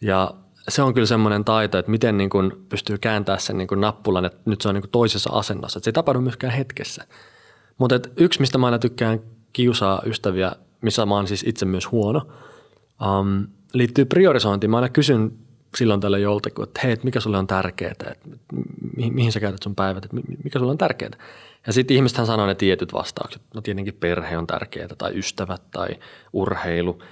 [0.00, 0.34] Ja
[0.68, 4.24] se on kyllä semmoinen taito, että miten niin kuin pystyy kääntämään sen niin kuin nappulan,
[4.24, 5.78] että nyt se on niin kuin toisessa asennossa.
[5.78, 7.04] Että se ei tapahdu myöskään hetkessä.
[7.78, 9.20] Mutta yksi, mistä mä aina tykkään
[9.52, 12.26] kiusaa ystäviä, missä mä oon siis itse myös huono,
[13.20, 14.70] um, liittyy priorisointiin.
[14.70, 15.32] Mä aina kysyn
[15.76, 18.14] silloin tällä joltakin, että hei, mikä sulle on tärkeää, että
[18.96, 21.10] mihin, mihin sä käytät sun päivät, että mikä sulle on tärkeää.
[21.66, 23.42] Ja sitten ihmisethän sanoo ne tietyt vastaukset.
[23.54, 25.88] No tietenkin perhe on tärkeää tai ystävät tai
[26.32, 27.02] urheilu.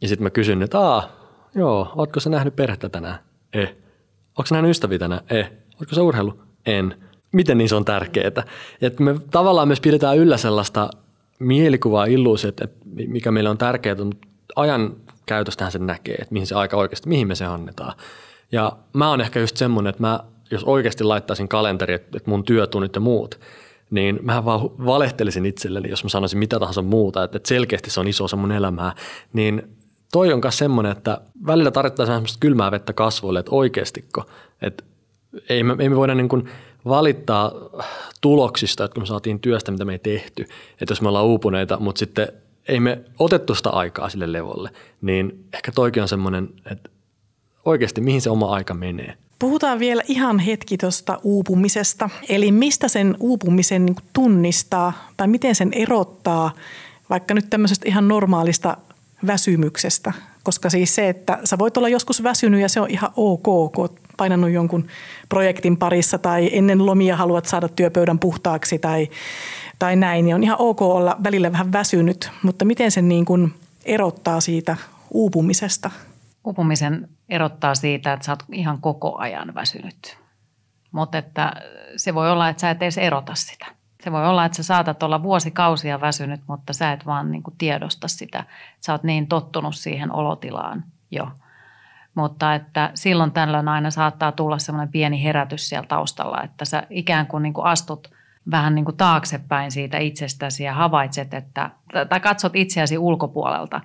[0.00, 3.18] Ja sitten mä kysyn, että Aa, Joo, ootko sä nähnyt perhettä tänään?
[3.52, 3.74] Eh.
[4.28, 5.22] Onko sä nähnyt ystäviä tänään?
[5.30, 5.50] Eh.
[5.80, 6.42] Ootko sä urheilu?
[6.66, 6.94] En.
[7.32, 8.26] Miten niin se on tärkeää?
[8.80, 10.90] Että me tavallaan myös pidetään yllä sellaista
[11.38, 14.96] mielikuvaa, illuusiot, että mikä meille on tärkeää, mutta ajan
[15.26, 17.92] käytöstähän se näkee, että mihin se aika oikeasti, mihin me se annetaan.
[18.52, 22.94] Ja mä oon ehkä just semmoinen, että mä, jos oikeasti laittaisin kalenteri, että mun työtunnit
[22.94, 23.40] ja muut,
[23.90, 28.08] niin mä vaan valehtelisin itselleni, jos mä sanoisin mitä tahansa muuta, että selkeästi se on
[28.08, 28.94] iso osa mun elämää,
[29.32, 29.76] niin
[30.12, 34.26] toi on myös semmoinen, että välillä tarvittaisiin semmoista kylmää vettä kasvoille, että oikeastiko.
[34.62, 34.84] Että
[35.48, 36.48] ei me, ei me voida niin kuin
[36.88, 37.52] valittaa
[38.20, 40.42] tuloksista, että kun me saatiin työstä, mitä me ei tehty.
[40.80, 42.28] Että jos me ollaan uupuneita, mutta sitten
[42.68, 44.70] ei me otettu sitä aikaa sille levolle,
[45.02, 46.90] niin ehkä toikin on semmoinen, että
[47.64, 49.14] oikeasti mihin se oma aika menee.
[49.38, 52.10] Puhutaan vielä ihan hetki tuosta uupumisesta.
[52.28, 56.52] Eli mistä sen uupumisen niin tunnistaa tai miten sen erottaa
[57.10, 58.76] vaikka nyt tämmöisestä ihan normaalista
[59.26, 60.12] väsymyksestä.
[60.42, 63.88] Koska siis se, että sä voit olla joskus väsynyt ja se on ihan ok, kun
[64.16, 64.86] painanut jonkun
[65.28, 69.08] projektin parissa tai ennen lomia haluat saada työpöydän puhtaaksi tai,
[69.78, 72.30] tai näin, niin on ihan ok olla välillä vähän väsynyt.
[72.42, 74.76] Mutta miten sen niin kuin erottaa siitä
[75.10, 75.90] uupumisesta?
[76.44, 80.18] Uupumisen erottaa siitä, että sä oot ihan koko ajan väsynyt.
[80.92, 81.52] Mutta että
[81.96, 83.66] se voi olla, että sä et edes erota sitä.
[84.04, 87.54] Se voi olla, että sä saatat olla vuosikausia väsynyt, mutta sä et vaan niin kuin
[87.58, 88.44] tiedosta sitä.
[88.80, 91.28] Sä oot niin tottunut siihen olotilaan jo.
[92.16, 97.26] Mutta että silloin tällöin aina saattaa tulla semmoinen pieni herätys siellä taustalla, että sä ikään
[97.26, 98.10] kuin, niin kuin astut
[98.50, 101.70] vähän niin kuin taaksepäin siitä itsestäsi ja havaitset, että,
[102.08, 103.80] tai katsot itseäsi ulkopuolelta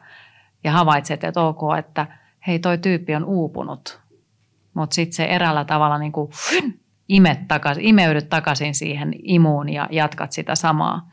[0.63, 2.08] ja havaitset, että ok, että
[2.48, 4.00] hei toi tyyppi on uupunut.
[4.74, 6.32] Mutta sitten se eräällä tavalla niin kuin
[7.10, 11.10] imet takaisin, imeydyt takaisin siihen imuun ja jatkat sitä samaa.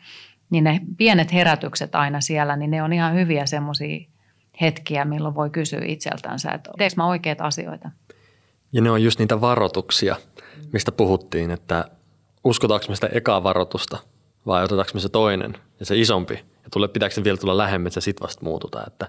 [0.50, 4.08] niin ne pienet herätykset aina siellä, niin ne on ihan hyviä semmoisia
[4.60, 7.90] hetkiä, milloin voi kysyä itseltänsä, että teekö mä oikeita asioita.
[8.72, 10.16] Ja ne on just niitä varoituksia,
[10.72, 11.84] mistä puhuttiin, että
[12.44, 13.98] uskotaanko me sitä ekaa varoitusta
[14.46, 17.86] vai otetaanko me se toinen ja se isompi ja tule, pitääkö se vielä tulla lähemmin,
[17.86, 19.08] että se sitten vasta muututaan, että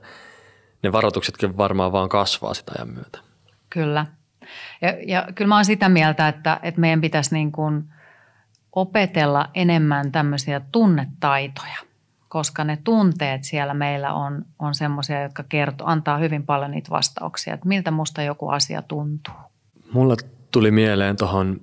[0.84, 3.20] ne varoituksetkin varmaan vaan kasvaa sitä ajan myötä.
[3.70, 4.06] Kyllä.
[4.82, 7.84] Ja, ja kyllä mä oon sitä mieltä, että, että meidän pitäisi niin kuin
[8.72, 11.78] opetella enemmän tämmöisiä tunnetaitoja,
[12.30, 17.54] koska ne tunteet siellä meillä on, on semmoisia, jotka kertoo, antaa hyvin paljon niitä vastauksia,
[17.54, 19.34] että miltä musta joku asia tuntuu.
[19.94, 20.15] Mulla
[20.52, 21.62] tuli mieleen tuohon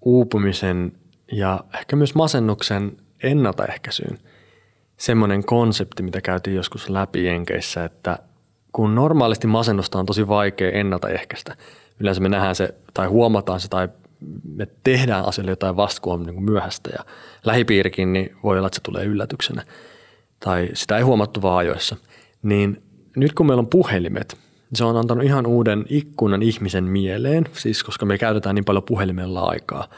[0.00, 0.92] uupumisen
[1.32, 4.18] ja ehkä myös masennuksen ennaltaehkäisyyn
[4.96, 8.18] semmoinen konsepti, mitä käytiin joskus läpi Jenkeissä, että
[8.72, 11.56] kun normaalisti masennusta on tosi vaikea ennaltaehkäistä,
[12.00, 13.88] yleensä me nähdään se tai huomataan se tai
[14.54, 17.04] me tehdään asioille jotain vasta, niin myöhäistä ja
[17.44, 19.62] lähipiirikin, niin voi olla, että se tulee yllätyksenä
[20.44, 21.96] tai sitä ei huomattu vaan ajoissa.
[22.42, 22.82] Niin
[23.16, 24.36] nyt kun meillä on puhelimet,
[24.74, 29.40] se on antanut ihan uuden ikkunan ihmisen mieleen, siis koska me käytetään niin paljon puhelimella
[29.40, 29.88] aikaa.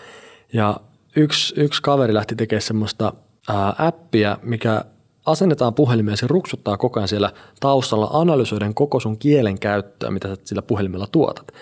[0.53, 0.77] Ja
[1.17, 3.13] yksi, yksi kaveri lähti tekemään semmoista
[3.49, 4.85] ää, appia, mikä
[5.27, 10.29] asennetaan puhelimeen ja se ruksuttaa koko ajan siellä taustalla analysoiden koko sun kielen käyttöä, mitä
[10.29, 11.53] sä sillä puhelimella tuotat.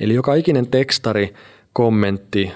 [0.00, 1.34] Eli joka ikinen tekstari,
[1.72, 2.52] kommentti,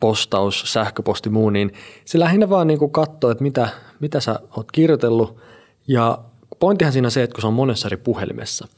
[0.00, 1.72] postaus, sähköposti, muu, niin
[2.04, 3.68] se lähinnä vaan niin katsoo, että mitä,
[4.02, 5.36] mitä sä oot kirjoitellut.
[5.88, 6.18] Ja
[6.58, 8.68] pointtihan siinä on se, että kun se on monessa eri puhelimessa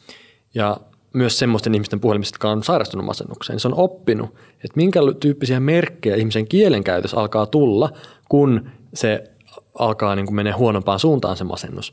[0.54, 0.76] ja
[1.14, 5.60] myös semmoisten ihmisten puhelimista, jotka on sairastunut masennukseen, niin se on oppinut, että minkä tyyppisiä
[5.60, 7.90] merkkejä ihmisen kielenkäytös alkaa tulla,
[8.28, 9.24] kun se
[9.78, 11.92] alkaa niin kuin menee huonompaan suuntaan se masennus.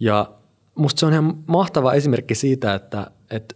[0.00, 0.30] Ja
[0.74, 3.54] musta se on ihan mahtava esimerkki siitä, että, että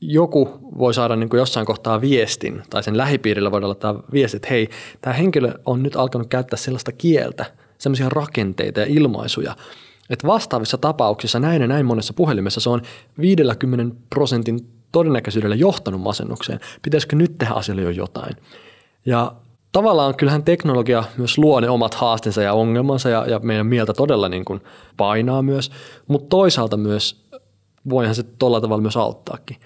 [0.00, 4.48] joku voi saada niin kuin jossain kohtaa viestin, tai sen lähipiirillä voidaan laittaa viesti, että
[4.50, 4.68] hei,
[5.00, 7.44] tämä henkilö on nyt alkanut käyttää sellaista kieltä,
[7.84, 9.56] sellaisia rakenteita ja ilmaisuja,
[10.10, 12.82] että vastaavissa tapauksissa näin ja näin monessa puhelimessa se on
[13.20, 16.60] 50 prosentin todennäköisyydellä johtanut masennukseen.
[16.82, 18.36] Pitäisikö nyt tehdä asialle jo jotain?
[19.06, 19.32] Ja
[19.72, 24.28] tavallaan kyllähän teknologia myös luo ne omat haasteensa ja ongelmansa ja, ja meidän mieltä todella
[24.28, 24.60] niin kuin
[24.96, 25.70] painaa myös,
[26.06, 27.24] mutta toisaalta myös
[27.90, 29.56] voihan se tuolla tavalla myös auttaakin.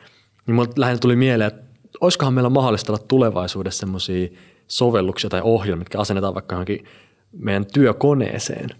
[0.46, 1.62] Niin mulle lähinnä tuli mieleen, että
[2.00, 4.28] olisikohan meillä mahdollista olla tulevaisuudessa sellaisia
[4.68, 6.84] sovelluksia tai ohjelmia, mitkä asennetaan vaikka johonkin
[7.32, 8.70] meidän työkoneeseen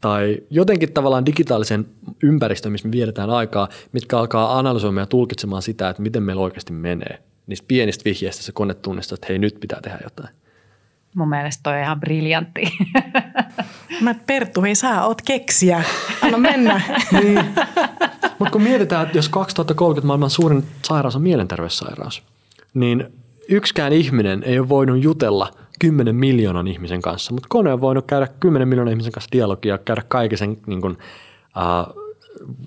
[0.00, 1.86] tai jotenkin tavallaan digitaalisen
[2.22, 6.72] ympäristön, missä me viedetään aikaa, mitkä alkaa analysoimaan ja tulkitsemaan sitä, että miten meillä oikeasti
[6.72, 7.18] menee.
[7.46, 10.28] Niistä pienistä vihjeistä se kone tunnistaa, että hei nyt pitää tehdä jotain.
[11.14, 12.62] Mun mielestä toi on ihan briljantti.
[14.00, 15.82] Mä Perttu, hei sä oot keksiä.
[16.22, 16.80] Anna mennä.
[17.22, 17.44] niin.
[18.38, 22.22] Mutta kun mietitään, että jos 2030 maailman suurin sairaus on mielenterveyssairaus,
[22.74, 23.06] niin
[23.48, 28.28] yksikään ihminen ei ole voinut jutella 10 miljoonan ihmisen kanssa, mutta kone on voinut käydä
[28.40, 30.96] 10 miljoonan ihmisen kanssa dialogia käydä kaiken sen niin kuin,
[31.56, 32.06] uh,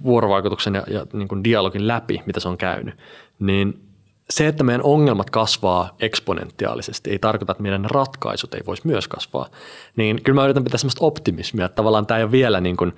[0.03, 2.95] vuorovaikutuksen ja, ja niin kuin dialogin läpi, mitä se on käynyt.
[3.39, 3.89] Niin
[4.29, 9.47] se, että meidän ongelmat kasvaa eksponentiaalisesti, ei tarkoita, että meidän ratkaisut ei voisi myös kasvaa.
[9.95, 12.93] Niin kyllä mä yritän pitää sellaista optimismia, että tavallaan tämä ei ole vielä niin kuin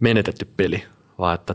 [0.00, 0.84] menetetty peli,
[1.18, 1.54] vaan että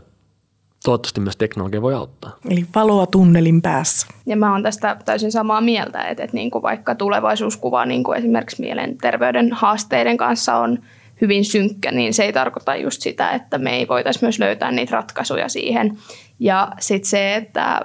[0.82, 2.36] toivottavasti myös teknologia voi auttaa.
[2.50, 4.06] Eli valoa tunnelin päässä.
[4.26, 8.18] Ja mä oon tästä täysin samaa mieltä, että, että niin kuin vaikka tulevaisuuskuva niin kuin
[8.18, 10.78] esimerkiksi mielenterveyden haasteiden kanssa on
[11.20, 14.96] hyvin synkkä, niin se ei tarkoita just sitä, että me ei voitaisiin myös löytää niitä
[14.96, 15.98] ratkaisuja siihen.
[16.40, 17.80] Ja sitten se, että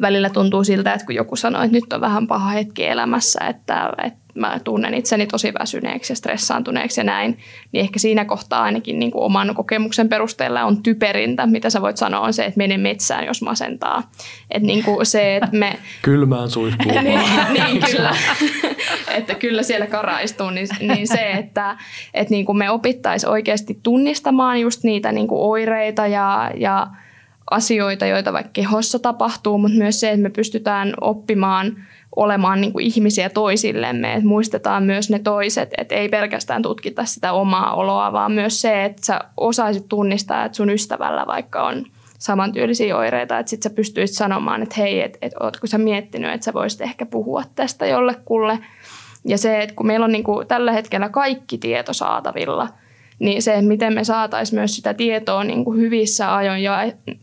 [0.00, 3.92] välillä tuntuu siltä, että kun joku sanoo, että nyt on vähän paha hetki elämässä, että,
[4.04, 7.38] että mä tunnen itseni tosi väsyneeksi ja stressaantuneeksi ja näin,
[7.72, 11.96] niin ehkä siinä kohtaa ainakin niin kuin oman kokemuksen perusteella on typerintä, mitä sä voit
[11.96, 14.10] sanoa, on se, että mene metsään, jos masentaa.
[14.50, 15.78] Että niin kuin se, että me...
[16.02, 17.04] Kylmään suihkuun.
[17.04, 17.20] niin,
[17.52, 18.16] niin, kyllä.
[19.18, 21.76] että kyllä siellä karaistuu, niin, niin se, että,
[22.14, 26.86] että niin kuin me opittaisiin oikeasti tunnistamaan just niitä niin kuin oireita ja, ja
[27.50, 31.76] asioita, joita vaikka kehossa tapahtuu, mutta myös se, että me pystytään oppimaan
[32.16, 37.32] olemaan niin kuin ihmisiä toisillemme, että muistetaan myös ne toiset, että ei pelkästään tutkita sitä
[37.32, 41.84] omaa oloa, vaan myös se, että sä osaisit tunnistaa, että sun ystävällä vaikka on
[42.18, 46.44] samantyylisiä oireita, että sit sä pystyisit sanomaan, että hei, että et, ootko sä miettinyt, että
[46.44, 48.58] sä voisit ehkä puhua tästä jollekulle.
[49.24, 52.68] Ja se, että kun meillä on niin kuin tällä hetkellä kaikki tieto saatavilla–
[53.22, 56.62] niin se, miten me saataisiin myös sitä tietoa niin kuin hyvissä ajoin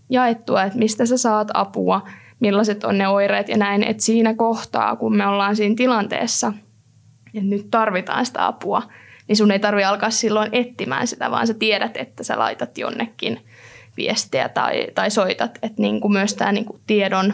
[0.10, 2.08] jaettua, että mistä sä saat apua,
[2.39, 6.54] millaiset on ne oireet ja näin, että siinä kohtaa, kun me ollaan siinä tilanteessa,
[7.25, 8.82] että nyt tarvitaan sitä apua,
[9.28, 13.39] niin sun ei tarvi alkaa silloin etsimään sitä, vaan sä tiedät, että sä laitat jonnekin
[13.97, 17.34] viestiä tai, tai soitat, että niin kuin myös tämä niin kuin tiedon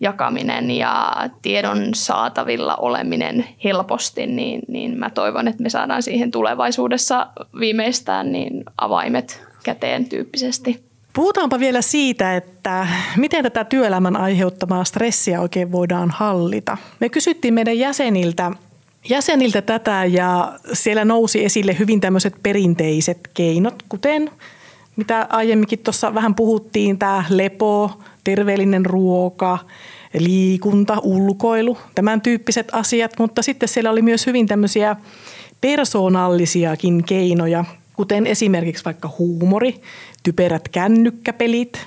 [0.00, 7.26] jakaminen ja tiedon saatavilla oleminen helposti, niin, niin mä toivon, että me saadaan siihen tulevaisuudessa
[7.60, 10.89] viimeistään niin avaimet käteen tyyppisesti.
[11.12, 16.76] Puhutaanpa vielä siitä, että miten tätä työelämän aiheuttamaa stressiä oikein voidaan hallita.
[17.00, 18.52] Me kysyttiin meidän jäseniltä,
[19.08, 24.30] jäseniltä tätä ja siellä nousi esille hyvin tämmöiset perinteiset keinot, kuten
[24.96, 29.58] mitä aiemminkin tuossa vähän puhuttiin, tämä lepo, terveellinen ruoka,
[30.18, 34.96] liikunta, ulkoilu, tämän tyyppiset asiat, mutta sitten siellä oli myös hyvin tämmöisiä
[35.60, 37.64] persoonallisiakin keinoja,
[38.00, 39.80] kuten esimerkiksi vaikka huumori,
[40.22, 41.86] typerät kännykkäpelit,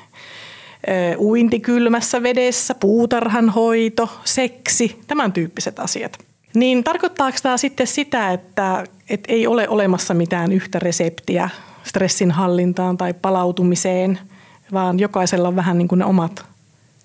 [1.17, 6.17] uinti kylmässä vedessä, puutarhanhoito, seksi, tämän tyyppiset asiat.
[6.55, 11.49] Niin tarkoittaako tämä sitten sitä, että, että ei ole olemassa mitään yhtä reseptiä
[11.83, 14.19] stressin hallintaan tai palautumiseen,
[14.73, 16.45] vaan jokaisella on vähän niin kuin ne omat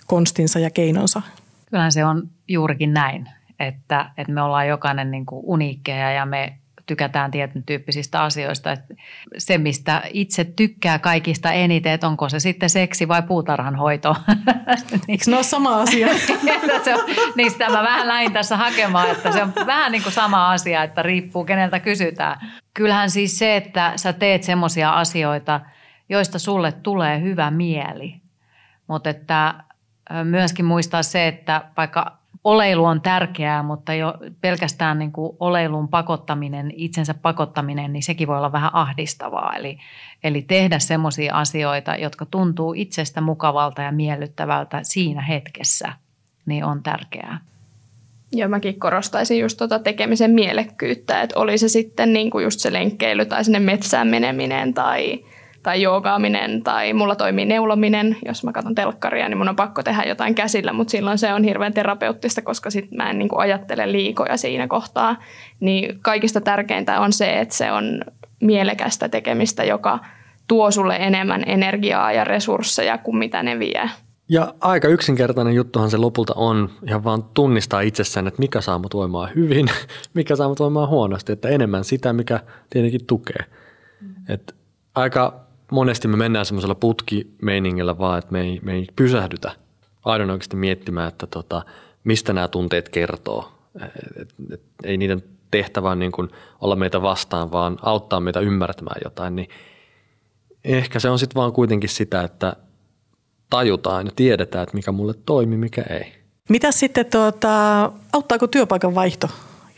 [0.06, 1.22] konstinsa ja keinonsa?
[1.70, 3.28] Kyllähän se on juurikin näin,
[3.60, 8.72] että, että me ollaan jokainen niin kuin uniikkeja ja me tykätään tietyn tyyppisistä asioista.
[8.72, 8.94] Että
[9.38, 14.16] se, mistä itse tykkää kaikista eniten, että onko se sitten seksi vai puutarhanhoito.
[15.08, 16.08] Eikö ne ole sama asia?
[16.84, 17.04] se on,
[17.36, 20.82] niin sitä mä vähän lähdin tässä hakemaan, että se on vähän niin kuin sama asia,
[20.82, 22.40] että riippuu keneltä kysytään.
[22.74, 25.60] Kyllähän siis se, että sä teet semmoisia asioita,
[26.08, 28.14] joista sulle tulee hyvä mieli.
[28.86, 29.54] Mutta että
[30.24, 36.72] myöskin muistaa se, että vaikka oleilu on tärkeää, mutta jo pelkästään niin kuin oleilun pakottaminen,
[36.76, 39.56] itsensä pakottaminen, niin sekin voi olla vähän ahdistavaa.
[39.56, 39.78] Eli,
[40.24, 45.92] eli tehdä semmoisia asioita, jotka tuntuu itsestä mukavalta ja miellyttävältä siinä hetkessä,
[46.46, 47.40] niin on tärkeää.
[48.32, 52.72] Ja mäkin korostaisin just tuota tekemisen mielekkyyttä, että oli se sitten niin kuin just se
[52.72, 55.18] lenkkeily tai sinne metsään meneminen tai–
[55.68, 58.16] tai joogaaminen tai mulla toimii neulominen.
[58.26, 61.44] Jos mä katson telkkaria, niin mun on pakko tehdä jotain käsillä, mutta silloin se on
[61.44, 65.16] hirveän terapeuttista, koska sit mä en niin kuin ajattele liikoja siinä kohtaa.
[65.60, 68.00] Niin kaikista tärkeintä on se, että se on
[68.40, 69.98] mielekästä tekemistä, joka
[70.46, 73.90] tuo sulle enemmän energiaa ja resursseja kuin mitä ne vie.
[74.28, 78.94] Ja aika yksinkertainen juttuhan se lopulta on ihan vaan tunnistaa itsessään, että mikä saa mut
[78.94, 79.66] voimaan hyvin,
[80.14, 83.44] mikä saa mut voimaan huonosti, että enemmän sitä, mikä tietenkin tukee.
[84.00, 84.14] Mm.
[84.28, 84.54] Et
[84.94, 89.52] aika monesti me mennään semmoisella putkimeiningillä vaan, että me ei, me ei pysähdytä
[90.04, 91.62] aidon oikeasti miettimään, että tota,
[92.04, 93.52] mistä nämä tunteet kertoo.
[93.84, 96.28] Et, et, et, ei niiden tehtävä niin kuin
[96.60, 99.48] olla meitä vastaan, vaan auttaa meitä ymmärtämään jotain, niin
[100.64, 102.56] ehkä se on sitten vaan kuitenkin sitä, että
[103.50, 106.14] tajutaan ja tiedetään, että mikä mulle toimii, mikä ei.
[106.48, 109.28] Mitä sitten, tuota, auttaako työpaikan vaihto,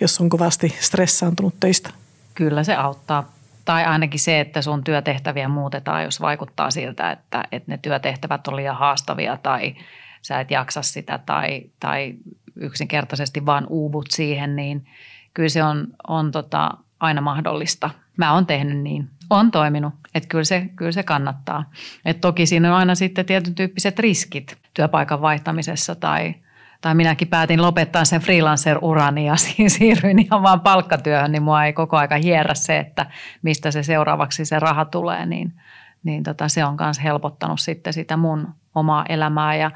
[0.00, 1.90] jos on kovasti stressaantunut töistä?
[2.34, 3.39] Kyllä se auttaa
[3.70, 8.56] tai ainakin se, että sun työtehtäviä muutetaan, jos vaikuttaa siltä, että, että ne työtehtävät on
[8.56, 9.74] liian haastavia tai
[10.22, 12.14] sä et jaksa sitä tai, tai
[12.56, 14.86] yksinkertaisesti vaan uuvut siihen, niin
[15.34, 17.90] kyllä se on, on tota, aina mahdollista.
[18.16, 21.70] Mä oon tehnyt niin, on toiminut, että kyllä se, kyllä se kannattaa.
[22.04, 26.34] Et toki siinä on aina sitten tietyn tyyppiset riskit työpaikan vaihtamisessa tai–
[26.80, 29.36] tai minäkin päätin lopettaa sen freelancer-urani ja
[29.68, 33.06] siirryin ihan vaan palkkatyöhön, niin mua ei koko aika hierrä se, että
[33.42, 35.52] mistä se seuraavaksi se raha tulee, niin,
[36.02, 39.70] niin tota, se on myös helpottanut sitten sitä mun omaa elämää ja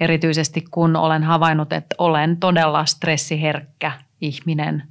[0.00, 4.82] erityisesti kun olen havainnut, että olen todella stressiherkkä ihminen,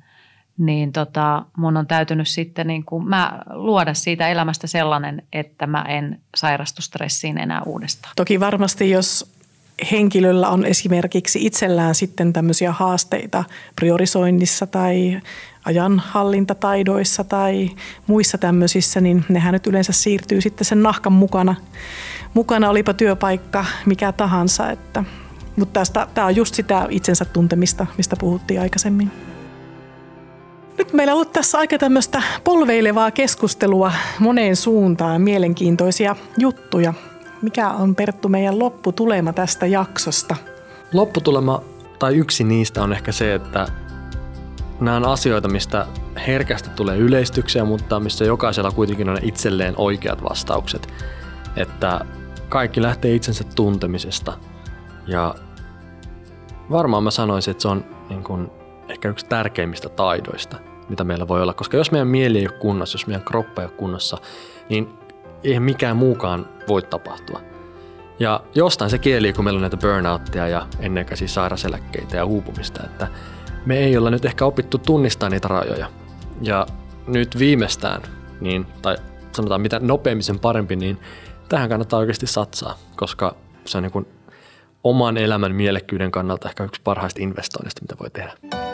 [0.57, 5.81] niin tota, mun on täytynyt sitten niin kuin mä luoda siitä elämästä sellainen, että mä
[5.81, 8.13] en sairastu stressiin enää uudestaan.
[8.15, 9.34] Toki varmasti, jos
[9.91, 13.43] henkilöllä on esimerkiksi itsellään sitten tämmöisiä haasteita
[13.75, 15.21] priorisoinnissa tai
[15.65, 17.69] ajanhallintataidoissa tai
[18.07, 21.55] muissa tämmöisissä, niin nehän nyt yleensä siirtyy sitten sen nahkan mukana.
[22.33, 24.69] Mukana olipa työpaikka mikä tahansa.
[24.71, 25.03] Että,
[25.55, 29.11] mutta tästä, tämä on just sitä itsensä tuntemista, mistä puhuttiin aikaisemmin.
[30.77, 36.93] Nyt meillä on ollut tässä aika tämmöistä polveilevaa keskustelua moneen suuntaan, mielenkiintoisia juttuja.
[37.45, 40.35] Mikä on Perttu meidän lopputulema tästä jaksosta?
[40.93, 41.61] Lopputulema
[41.99, 43.67] tai yksi niistä on ehkä se, että
[44.79, 45.87] nämä on asioita, mistä
[46.27, 50.93] herkästi tulee yleistyksiä, mutta missä jokaisella kuitenkin on itselleen oikeat vastaukset.
[51.55, 52.05] Että
[52.49, 54.33] kaikki lähtee itsensä tuntemisesta.
[55.07, 55.35] Ja
[56.71, 58.51] varmaan mä sanoisin, että se on niin kuin
[58.89, 60.57] ehkä yksi tärkeimmistä taidoista,
[60.89, 61.53] mitä meillä voi olla.
[61.53, 64.17] Koska jos meidän mieli ei ole kunnossa, jos meidän kroppa ei ole kunnossa,
[64.69, 65.04] niin
[65.45, 67.41] eihän mikään muukaan voi tapahtua.
[68.19, 73.07] Ja jostain se kieli, kun meillä on näitä burnouttia ja ennenkäisiä sairaseläkkeitä ja uupumista, että
[73.65, 75.87] me ei olla nyt ehkä opittu tunnistaa niitä rajoja.
[76.41, 76.65] Ja
[77.07, 78.01] nyt viimeistään,
[78.41, 78.97] niin, tai
[79.31, 80.97] sanotaan mitä nopeammin sen parempi, niin
[81.49, 83.35] tähän kannattaa oikeasti satsaa, koska
[83.65, 84.07] se on niin kuin
[84.83, 88.64] oman elämän mielekkyyden kannalta ehkä yksi parhaista investoinnista, mitä voi tehdä.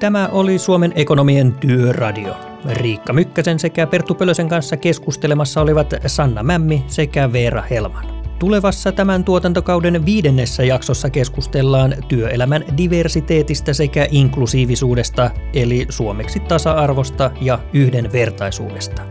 [0.00, 2.36] Tämä oli Suomen ekonomien työradio.
[2.64, 8.04] Riikka Mykkäsen sekä Perttu Pölösen kanssa keskustelemassa olivat Sanna Mämmi sekä Veera Helman.
[8.38, 19.02] Tulevassa tämän tuotantokauden viidennessä jaksossa keskustellaan työelämän diversiteetistä sekä inklusiivisuudesta, eli suomeksi tasa-arvosta ja yhdenvertaisuudesta.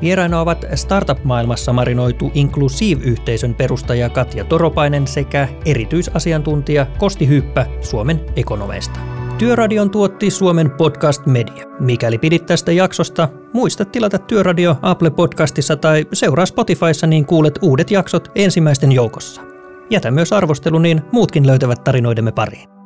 [0.00, 9.17] Vieraina ovat startup-maailmassa marinoitu Inclusive-yhteisön perustaja Katja Toropainen sekä erityisasiantuntija Kosti Hyppä Suomen ekonomeista.
[9.38, 11.64] Työradion tuotti Suomen Podcast Media.
[11.80, 17.90] Mikäli pidit tästä jaksosta, muista tilata Työradio Apple Podcastissa tai seuraa Spotifyssa niin kuulet uudet
[17.90, 19.42] jaksot ensimmäisten joukossa.
[19.90, 22.77] Jätä myös arvostelu, niin muutkin löytävät tarinoidemme pariin.